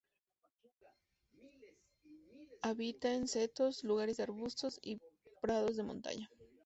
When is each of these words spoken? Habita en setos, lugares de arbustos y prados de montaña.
Habita 2.63 3.13
en 3.13 3.27
setos, 3.27 3.83
lugares 3.83 4.17
de 4.17 4.23
arbustos 4.23 4.79
y 4.81 4.97
prados 5.43 5.75
de 5.77 5.83
montaña. 5.83 6.27